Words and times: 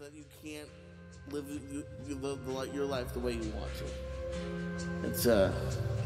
that 0.00 0.12
you 0.12 0.24
can't 0.42 0.68
live 1.30 1.46
the, 1.46 2.14
the, 2.14 2.70
your 2.72 2.84
life 2.84 3.12
the 3.12 3.20
way 3.20 3.32
you 3.32 3.52
want 3.52 3.70
to. 3.78 5.08
It's 5.08 5.26
uh. 5.26 5.52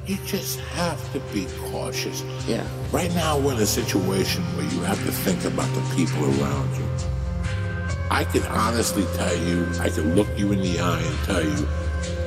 You 0.07 0.17
just 0.27 0.61
have 0.61 1.13
to 1.13 1.21
be 1.35 1.47
cautious. 1.71 2.23
Yeah. 2.47 2.67
Right 2.93 3.15
now, 3.15 3.39
we're 3.39 3.53
in 3.53 3.59
a 3.59 3.67
situation 3.67 4.43
where 4.57 4.67
you 4.67 4.81
have 4.81 5.03
to 5.05 5.13
think 5.13 5.45
about 5.45 5.73
the 5.75 5.83
people 5.95 6.25
around 6.25 6.75
you. 6.77 6.89
I 8.11 8.25
can 8.25 8.43
honestly 8.45 9.05
tell 9.17 9.37
you, 9.37 9.67
I 9.81 9.91
can 9.91 10.15
look 10.15 10.29
you 10.39 10.53
in 10.53 10.61
the 10.61 10.81
eye 10.81 11.03
and 11.03 11.19
tell 11.25 11.45
you, 11.45 11.69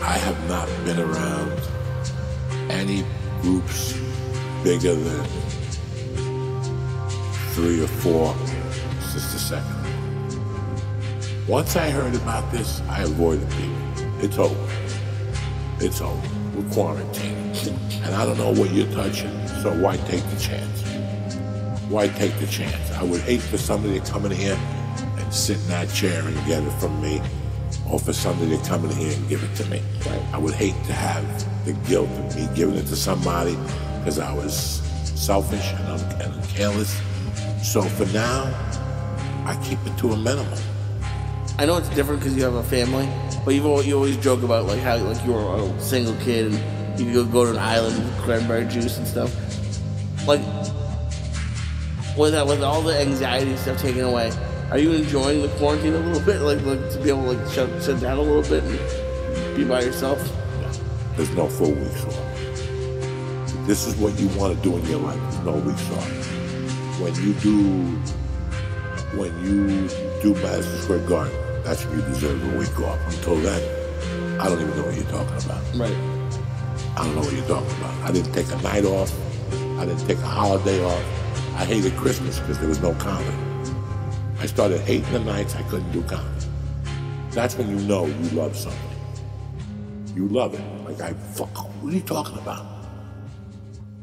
I 0.04 0.14
have 0.14 0.48
not 0.48 0.68
been 0.86 1.00
around 1.00 1.59
any 2.70 3.04
groups 3.41 3.93
bigger 4.64 4.93
than 4.93 5.25
three 7.54 7.84
or 7.84 7.88
four 7.88 8.36
since 9.00 9.34
the 9.34 9.39
second. 9.39 9.90
Once 11.47 11.75
I 11.75 11.89
heard 11.89 12.13
about 12.15 12.50
this, 12.51 12.81
I 12.87 13.01
avoided 13.01 13.49
people. 13.51 14.23
It's 14.23 14.37
over. 14.37 14.71
It's 15.79 15.99
over. 15.99 16.29
We're 16.55 16.71
quarantined. 16.71 17.57
And 18.04 18.15
I 18.15 18.25
don't 18.25 18.37
know 18.37 18.51
what 18.54 18.71
you're 18.71 18.91
touching, 18.91 19.47
so 19.47 19.73
why 19.82 19.97
take 19.97 20.23
the 20.29 20.39
chance? 20.39 20.83
Why 21.89 22.07
take 22.09 22.37
the 22.39 22.46
chance? 22.46 22.91
I 22.91 23.04
would 23.04 23.21
hate 23.21 23.41
for 23.41 23.57
somebody 23.57 23.99
to 23.99 24.11
come 24.11 24.25
in 24.25 24.32
here 24.32 24.57
and 25.18 25.33
sit 25.33 25.57
in 25.57 25.68
that 25.69 25.89
chair 25.89 26.21
and 26.25 26.35
get 26.46 26.63
it 26.63 26.71
from 26.79 27.01
me, 27.01 27.19
or 27.89 27.99
for 27.99 28.13
somebody 28.13 28.55
to 28.57 28.63
come 28.65 28.85
in 28.85 28.91
here 28.91 29.11
and 29.11 29.27
give 29.27 29.43
it 29.43 29.55
to 29.55 29.65
me. 29.65 29.82
Right. 30.05 30.21
I 30.33 30.37
would 30.37 30.54
hate 30.54 30.75
to 30.85 30.93
have 30.93 31.65
the 31.65 31.73
guilt 31.89 32.09
of 32.09 32.35
me 32.35 32.47
giving 32.55 32.75
it 32.75 32.85
to 32.88 32.95
somebody 32.95 33.55
because 33.99 34.19
I 34.19 34.31
was 34.31 34.81
selfish 35.16 35.73
and, 35.73 35.88
un- 35.88 36.21
and 36.21 36.44
careless. 36.49 37.02
So 37.63 37.81
for 37.81 38.05
now, 38.13 38.44
I 39.45 39.59
keep 39.63 39.80
it 39.88 39.97
to 39.97 40.11
a 40.11 40.17
minimum. 40.17 40.59
I 41.58 41.66
know 41.66 41.78
it's 41.78 41.89
different 41.89 42.22
because 42.22 42.36
you 42.36 42.44
have 42.44 42.55
a 42.55 42.64
family, 42.64 43.08
but 43.45 43.59
always, 43.59 43.88
you 43.88 43.95
always 43.95 44.17
joke 44.17 44.44
about 44.44 44.66
like 44.66 44.80
how 44.80 44.97
like 44.97 45.23
you 45.25 45.33
were 45.33 45.55
a 45.55 45.80
single 45.80 46.16
kid 46.16 46.53
and 46.53 46.99
you 46.99 47.05
could 47.05 47.13
go, 47.13 47.25
go 47.25 47.45
to 47.45 47.52
an 47.52 47.57
island 47.57 47.97
with 47.97 48.17
cranberry 48.21 48.66
juice 48.66 48.97
and 48.97 49.07
stuff. 49.07 49.35
Like 50.27 50.41
with 52.17 52.31
that, 52.33 52.45
with 52.45 52.63
all 52.63 52.81
the 52.81 52.99
anxiety 52.99 53.55
stuff 53.57 53.77
taken 53.77 54.02
away, 54.02 54.31
are 54.72 54.77
you 54.77 54.91
enjoying 54.94 55.41
the 55.41 55.49
quarantine 55.57 55.94
a 55.94 55.99
little 55.99 56.22
bit? 56.25 56.41
Like, 56.41 56.61
like 56.66 56.91
to 56.91 56.99
be 57.03 57.09
able 57.09 57.23
to 57.23 57.31
like 57.33 57.53
shut, 57.53 57.83
shut 57.83 57.99
down 57.99 58.17
a 58.17 58.22
little 58.22 58.41
bit 58.44 58.63
and 58.63 59.55
be 59.55 59.63
by 59.63 59.81
yourself? 59.81 60.19
There's 61.16 61.29
no 61.31 61.47
four 61.47 61.69
weeks 61.69 62.05
off. 62.05 62.31
This 63.67 63.85
is 63.85 63.95
what 63.97 64.17
you 64.19 64.27
want 64.39 64.55
to 64.55 64.63
do 64.63 64.75
in 64.77 64.85
your 64.85 64.99
life. 64.99 65.44
No 65.44 65.53
weeks 65.53 65.89
off. 65.91 66.09
When 66.99 67.13
you 67.16 67.33
do, 67.35 68.02
when 69.15 69.31
you 69.43 69.87
do 70.21 70.33
Madison 70.41 70.77
Square 70.79 71.07
Garden, 71.07 71.63
that's 71.63 71.85
when 71.85 71.99
you 71.99 72.05
deserve 72.05 72.53
a 72.53 72.57
week 72.57 72.79
off. 72.79 72.99
Until 73.07 73.35
then, 73.37 74.39
I 74.39 74.47
don't 74.47 74.61
even 74.61 74.75
know 74.77 74.85
what 74.85 74.95
you're 74.95 75.03
talking 75.05 75.45
about. 75.45 75.63
Right. 75.75 76.21
I 76.97 77.05
don't 77.05 77.15
know 77.15 77.21
what 77.21 77.33
you're 77.33 77.45
talking 77.45 77.77
about. 77.77 78.09
I 78.09 78.11
didn't 78.11 78.33
take 78.33 78.51
a 78.51 78.61
night 78.61 78.85
off. 78.85 79.11
I 79.79 79.85
didn't 79.85 80.07
take 80.07 80.17
a 80.17 80.21
holiday 80.21 80.83
off. 80.83 81.03
I 81.55 81.65
hated 81.65 81.93
Christmas 81.93 82.39
because 82.39 82.59
there 82.59 82.69
was 82.69 82.81
no 82.81 82.93
comedy. 82.95 83.35
I 84.39 84.45
started 84.45 84.81
hating 84.81 85.11
the 85.11 85.19
nights 85.19 85.55
I 85.55 85.61
couldn't 85.63 85.91
do 85.91 86.01
comedy. 86.03 86.45
That's 87.31 87.55
when 87.57 87.69
you 87.69 87.85
know 87.87 88.05
you 88.05 88.29
love 88.31 88.55
something. 88.55 88.79
You 90.15 90.27
love 90.27 90.53
it. 90.53 90.61
Like 90.85 91.01
I 91.01 91.13
fuck. 91.13 91.55
What 91.81 91.93
are 91.93 91.95
you 91.95 92.01
talking 92.01 92.37
about? 92.37 92.65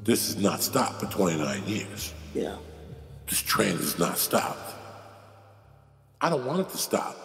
This 0.05 0.33
has 0.33 0.43
not 0.43 0.63
stopped 0.63 1.01
for 1.01 1.07
29 1.07 1.65
years. 1.67 2.15
Yeah. 2.35 2.57
This 3.27 3.43
train 3.43 3.77
has 3.77 3.99
not 3.99 4.17
stopped. 4.17 4.75
I 6.21 6.31
don't 6.31 6.45
want 6.45 6.61
it 6.61 6.69
to 6.71 6.79
stop. 6.79 7.17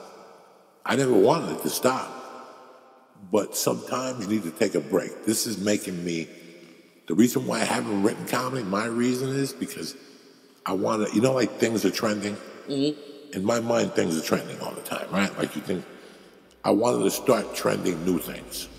I 0.86 0.96
never 0.96 1.14
wanted 1.14 1.58
it 1.58 1.62
to 1.64 1.70
stop. 1.70 2.10
But 3.32 3.56
sometimes 3.56 4.26
you 4.26 4.32
need 4.32 4.44
to 4.44 4.52
take 4.52 4.76
a 4.76 4.80
break. 4.80 5.26
This 5.26 5.48
is 5.48 5.58
making 5.58 6.04
me. 6.04 6.28
The 7.08 7.16
reason 7.16 7.48
why 7.48 7.62
I 7.62 7.66
haven't 7.66 8.04
written 8.04 8.26
comedy, 8.28 8.64
my 8.64 8.86
reason 8.86 9.30
is 9.30 9.54
because 9.54 9.96
I 10.66 10.74
want 10.74 11.08
to. 11.08 11.16
You 11.16 11.22
know, 11.22 11.34
like 11.34 11.52
things 11.58 11.86
are 11.86 11.92
trending. 11.92 12.38
Mm. 12.68 12.96
In 13.34 13.44
my 13.44 13.60
mind, 13.60 13.94
things 13.94 14.18
are 14.18 14.24
trending 14.24 14.60
all 14.60 14.74
the 14.74 14.82
time, 14.82 15.08
right? 15.12 15.36
Like 15.38 15.56
you 15.56 15.62
think. 15.62 15.86
I 16.66 16.72
wanted 16.72 17.04
to 17.04 17.12
start 17.12 17.56
trending 17.56 18.06
new 18.06 18.20
things. 18.20 18.70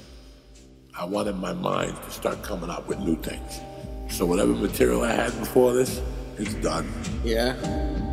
I 0.97 1.05
wanted 1.05 1.37
my 1.37 1.53
mind 1.53 1.97
to 2.03 2.11
start 2.11 2.43
coming 2.43 2.71
up 2.71 2.87
with 2.87 2.99
new 2.99 3.17
things. 3.17 3.61
So 4.09 4.25
whatever 4.25 4.53
material 4.53 5.03
I 5.03 5.12
had 5.12 5.38
before 5.38 5.72
this, 5.72 6.00
it's 6.38 6.55
done. 6.55 6.91
Yeah. 7.25 7.56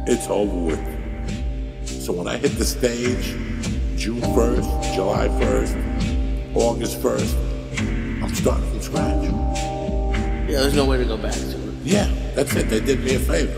It's 0.07 0.27
over 0.27 0.65
with. 0.65 1.00
So 2.11 2.17
when 2.17 2.27
I 2.27 2.35
hit 2.35 2.57
the 2.57 2.65
stage, 2.65 3.37
June 3.95 4.19
1st, 4.19 4.95
July 4.95 5.29
1st, 5.29 6.55
August 6.55 6.99
1st, 6.99 8.21
I'm 8.21 8.35
starting 8.35 8.69
from 8.69 8.81
scratch. 8.81 9.23
Yeah. 9.23 10.59
There's 10.59 10.75
no 10.75 10.83
way 10.83 10.97
to 10.97 11.05
go 11.05 11.15
back 11.15 11.31
to 11.31 11.39
it. 11.39 11.73
Yeah, 11.85 12.11
that's 12.35 12.53
it. 12.53 12.67
They 12.69 12.81
did 12.81 12.99
me 12.99 13.15
a 13.15 13.19
favor. 13.19 13.57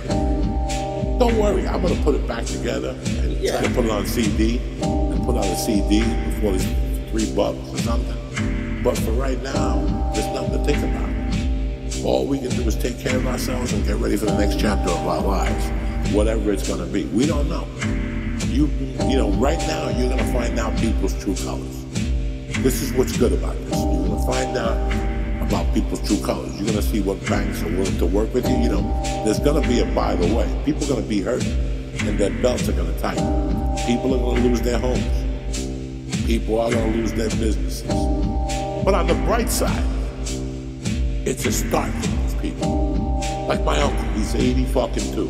Don't 1.18 1.36
worry, 1.40 1.68
I'm 1.68 1.82
gonna 1.82 1.96
put 2.04 2.14
it 2.14 2.28
back 2.28 2.46
together 2.46 2.96
and 3.18 3.42
Yeah. 3.42 3.54
try 3.58 3.68
to 3.70 3.74
put 3.74 3.86
it 3.86 3.90
on 3.90 4.06
CD 4.06 4.62
and 4.84 5.26
put 5.26 5.36
out 5.36 5.46
a 5.46 5.58
CD 5.58 6.04
before 6.04 6.54
it's 6.54 6.68
three 7.10 7.34
bucks 7.34 7.58
or 7.72 7.80
something. 7.80 8.84
But 8.84 9.00
for 9.00 9.14
right 9.14 9.42
now, 9.42 9.82
there's 10.14 10.28
nothing 10.28 10.60
to 10.60 10.64
think 10.64 10.78
about. 10.78 12.06
All 12.06 12.28
we 12.28 12.38
can 12.38 12.50
do 12.50 12.62
is 12.68 12.76
take 12.76 13.00
care 13.00 13.18
of 13.18 13.26
ourselves 13.26 13.74
and 13.74 13.84
get 13.84 13.96
ready 13.96 14.16
for 14.16 14.28
the 14.28 14.38
next 14.38 14.60
chapter 14.60 14.92
of 14.92 15.08
our 15.08 15.22
lives, 15.22 15.66
whatever 16.14 16.52
it's 16.52 16.68
gonna 16.68 16.86
be. 16.86 17.06
We 17.06 17.26
don't 17.26 17.50
know. 17.50 17.66
You, 18.54 18.68
you 19.10 19.18
know, 19.18 19.32
right 19.32 19.58
now 19.62 19.90
you're 19.90 20.10
gonna 20.10 20.32
find 20.32 20.60
out 20.60 20.78
people's 20.78 21.20
true 21.24 21.34
colors. 21.36 21.86
This 22.62 22.84
is 22.84 22.94
what's 22.94 23.18
good 23.18 23.34
about 23.34 23.56
this. 23.56 23.72
You're 23.72 24.08
gonna 24.08 24.26
find 24.28 24.56
out 24.56 24.78
about 25.42 25.74
people's 25.74 26.08
true 26.08 26.24
colors. 26.24 26.56
You're 26.60 26.68
gonna 26.68 26.84
see 26.84 27.02
what 27.02 27.20
banks 27.26 27.64
are 27.64 27.70
willing 27.70 27.98
to 27.98 28.06
work 28.06 28.32
with 28.32 28.48
you. 28.48 28.56
You 28.58 28.70
know, 28.70 29.02
there's 29.26 29.40
gonna 29.40 29.68
be 29.68 29.80
a 29.80 29.86
by 29.86 30.16
the 30.16 30.32
way. 30.36 30.48
People 30.66 30.84
are 30.84 30.90
gonna 30.90 31.02
be 31.02 31.20
hurt, 31.20 31.44
and 31.44 32.20
their 32.20 32.30
belts 32.44 32.70
are 32.70 32.74
gonna 32.74 32.96
tighten. 33.00 33.26
People 33.88 34.14
are 34.14 34.20
gonna 34.20 34.48
lose 34.48 34.62
their 34.62 34.78
homes. 34.78 35.02
People 36.28 36.60
are 36.60 36.70
gonna 36.70 36.92
lose 36.92 37.12
their 37.14 37.32
businesses. 37.32 37.82
But 38.86 38.94
on 38.94 39.08
the 39.08 39.16
bright 39.26 39.50
side, 39.50 39.84
it's 41.26 41.44
a 41.48 41.52
start 41.52 41.92
for 41.92 42.40
people. 42.40 43.20
Like 43.48 43.64
my 43.64 43.82
uncle, 43.82 44.06
he's 44.14 44.36
80 44.36 44.66
fucking 44.66 45.12
two. 45.12 45.28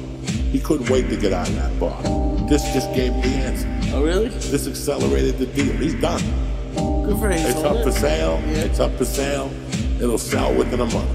He 0.52 0.60
couldn't 0.60 0.90
wait 0.90 1.10
to 1.10 1.16
get 1.16 1.32
out 1.32 1.48
of 1.48 1.56
that 1.56 1.80
bar. 1.80 2.23
This 2.54 2.72
just 2.72 2.94
gave 2.94 3.12
him 3.14 3.22
the 3.22 3.28
answer. 3.30 3.96
Oh, 3.96 4.04
really? 4.04 4.30
This 4.30 4.68
accelerated 4.68 5.40
the 5.40 5.48
deal. 5.48 5.76
He's 5.76 5.96
done. 5.96 6.22
Good 7.04 7.18
for 7.18 7.28
him. 7.28 7.44
It's 7.48 7.64
up 7.64 7.84
for 7.84 7.92
sale. 7.92 8.40
It's 8.46 8.80
up 8.80 8.96
for 8.96 9.06
sale. 9.06 9.52
It'll 10.00 10.20
sell 10.20 10.54
within 10.54 10.80
a 10.82 10.86
month. 10.86 11.10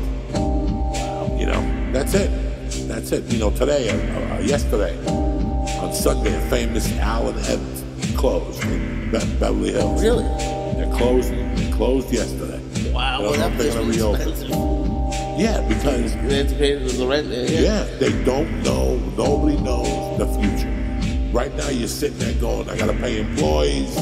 You 1.39 1.47
know, 1.47 1.93
that's 1.93 2.15
it. 2.15 2.29
That's 2.89 3.13
it. 3.13 3.23
You 3.33 3.39
know, 3.39 3.51
today, 3.53 3.89
uh, 3.89 4.35
uh, 4.35 4.41
yesterday, 4.41 4.99
on 5.79 5.95
Sunday, 5.95 6.35
a 6.35 6.51
famous 6.51 6.93
Allen 6.99 7.39
Evans 7.45 7.85
closed 8.19 8.61
in 8.65 9.13
Be- 9.13 9.19
Beverly 9.39 9.71
Hills. 9.75 10.03
Really? 10.03 10.25
They're 10.75 10.93
closing. 10.97 11.55
They 11.55 11.71
closed 11.71 12.13
yesterday. 12.13 12.61
Wow. 12.91 13.23
Well, 13.23 13.35
that 13.35 13.55
place 13.55 13.77
was 13.77 13.97
expensive. 13.97 14.49
Yeah, 15.39 15.65
because 15.69 16.15
They 16.15 16.39
had 16.39 16.49
to 16.49 16.55
pay 16.57 16.75
the 16.75 17.07
rent. 17.07 17.29
Yeah. 17.29 17.61
yeah, 17.61 17.85
they 18.01 18.25
don't 18.25 18.61
know. 18.65 18.97
Nobody 19.17 19.57
knows 19.59 20.19
the 20.19 20.27
future. 20.41 20.78
Right 21.33 21.55
now, 21.55 21.69
you're 21.69 21.89
sitting 21.89 22.19
there 22.19 22.35
going, 22.41 22.69
I 22.71 22.77
gotta 22.77 22.95
pay 22.95 23.21
employees. 23.21 23.97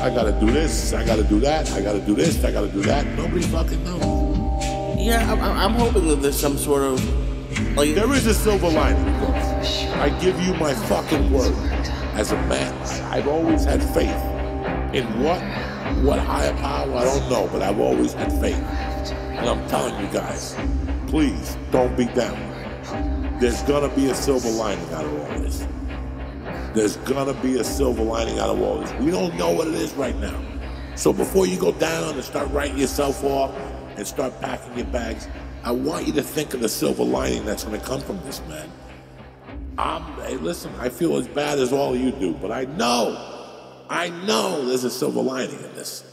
I 0.00 0.10
gotta 0.14 0.32
do 0.38 0.50
this. 0.50 0.92
I 0.92 1.04
gotta 1.04 1.24
do 1.24 1.40
that. 1.40 1.70
I 1.72 1.80
gotta 1.80 2.00
do 2.00 2.14
this. 2.14 2.44
I 2.44 2.52
gotta 2.52 2.68
do 2.68 2.82
that. 2.82 3.06
Nobody 3.16 3.42
fucking 3.42 3.82
knows. 3.82 4.00
Yeah, 4.98 5.32
I'm, 5.32 5.40
I'm 5.40 5.72
hoping 5.72 6.06
that 6.08 6.16
there's 6.16 6.38
some 6.38 6.58
sort 6.58 6.82
of 6.82 7.02
like 7.76 7.94
There 7.94 8.12
is 8.12 8.26
a 8.26 8.34
silver 8.34 8.68
lining. 8.68 9.06
I 9.94 10.10
give 10.20 10.38
you 10.40 10.54
my 10.54 10.74
fucking 10.74 11.32
word. 11.32 11.54
As 12.14 12.32
a 12.32 12.36
man, 12.42 12.74
I've 13.10 13.26
always 13.26 13.64
had 13.64 13.82
faith 13.82 14.10
in 14.94 15.06
what, 15.22 15.40
what 16.04 16.18
higher 16.18 16.52
power. 16.54 16.94
I 16.94 17.04
don't 17.04 17.30
know, 17.30 17.48
but 17.50 17.62
I've 17.62 17.80
always 17.80 18.12
had 18.12 18.30
faith. 18.40 18.56
And 18.56 19.48
I'm 19.48 19.66
telling 19.68 19.98
you 20.04 20.12
guys, 20.12 20.56
please 21.06 21.56
don't 21.70 21.96
be 21.96 22.04
down. 22.04 22.38
There's 23.40 23.62
gonna 23.62 23.88
be 23.94 24.10
a 24.10 24.14
silver 24.14 24.50
lining 24.50 24.92
out 24.92 25.06
of 25.06 25.20
all 25.20 25.40
this. 25.40 25.66
There's 26.72 26.98
gonna 26.98 27.34
be 27.34 27.58
a 27.58 27.64
silver 27.64 28.04
lining 28.04 28.38
out 28.38 28.50
of 28.50 28.62
all 28.62 28.78
this. 28.78 28.92
We 29.00 29.10
don't 29.10 29.36
know 29.36 29.50
what 29.50 29.66
it 29.66 29.74
is 29.74 29.92
right 29.94 30.14
now. 30.16 30.40
So 30.94 31.12
before 31.12 31.44
you 31.44 31.58
go 31.58 31.72
down 31.72 32.14
and 32.14 32.22
start 32.22 32.48
writing 32.52 32.78
yourself 32.78 33.24
off 33.24 33.52
and 33.96 34.06
start 34.06 34.40
packing 34.40 34.76
your 34.76 34.86
bags, 34.86 35.26
I 35.64 35.72
want 35.72 36.06
you 36.06 36.12
to 36.12 36.22
think 36.22 36.54
of 36.54 36.60
the 36.60 36.68
silver 36.68 37.02
lining 37.02 37.44
that's 37.44 37.64
gonna 37.64 37.80
come 37.80 38.00
from 38.00 38.20
this, 38.22 38.40
man. 38.48 38.70
I'm, 39.78 40.04
hey, 40.22 40.36
listen, 40.36 40.72
I 40.78 40.90
feel 40.90 41.16
as 41.16 41.26
bad 41.26 41.58
as 41.58 41.72
all 41.72 41.96
you 41.96 42.12
do, 42.12 42.34
but 42.34 42.52
I 42.52 42.66
know, 42.66 43.18
I 43.88 44.10
know 44.10 44.64
there's 44.66 44.84
a 44.84 44.90
silver 44.90 45.22
lining 45.22 45.58
in 45.58 45.74
this. 45.74 46.04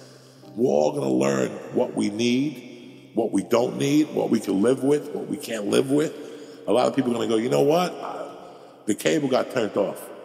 We're 0.56 0.72
all 0.72 0.94
gonna 0.94 1.14
learn 1.14 1.52
what 1.76 1.94
we 1.94 2.10
need, 2.10 3.12
what 3.14 3.32
we 3.32 3.44
don't 3.44 3.78
need, 3.78 4.08
what 4.08 4.32
we 4.32 4.40
can 4.40 4.64
live 4.64 4.84
with, 4.84 5.12
what 5.12 5.28
we 5.28 5.38
can't 5.38 5.68
live 5.68 5.92
with. 5.92 6.16
A 6.66 6.74
lot 6.74 6.88
of 6.88 6.96
people 6.96 7.12
are 7.12 7.16
gonna 7.16 7.28
go, 7.28 7.36
you 7.36 7.50
know 7.50 7.62
what? 7.62 8.86
The 8.88 8.96
cable 8.96 9.28
got 9.28 9.52
turned 9.52 9.78
off 9.78 10.17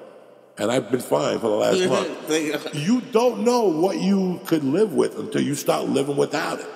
and 0.62 0.70
I've 0.70 0.90
been 0.92 1.00
fine 1.00 1.40
for 1.40 1.48
the 1.48 1.56
last 1.56 1.88
month. 1.88 2.74
You 2.74 3.00
don't 3.00 3.40
know 3.40 3.62
what 3.64 3.98
you 3.98 4.40
could 4.46 4.62
live 4.62 4.94
with 4.94 5.18
until 5.18 5.42
you 5.42 5.56
start 5.56 5.88
living 5.88 6.16
without 6.16 6.60
it. 6.60 6.66